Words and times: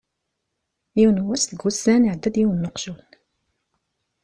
Yiwwas 0.99 1.43
deg 1.49 1.59
wussan, 1.63 2.03
iεedda-d 2.07 2.35
yiwen 2.39 2.65
weqjun. 2.67 3.01